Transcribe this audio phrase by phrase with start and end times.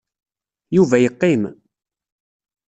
[0.75, 1.43] Yuba yeqqim.